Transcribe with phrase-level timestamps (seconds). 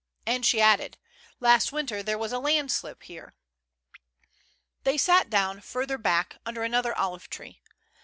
[0.25, 0.97] And she added:"
[1.39, 3.33] Last winter there was a landslip here.'^
[4.83, 7.61] They sat down further back, under another olive tree.